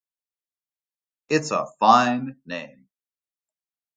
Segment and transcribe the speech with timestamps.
[1.29, 2.89] It’s a fine name.